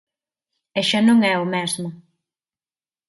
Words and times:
E 0.79 0.81
xa 0.89 0.99
non 1.07 1.19
é 1.31 1.33
o 1.43 1.45
mesmo. 1.55 1.89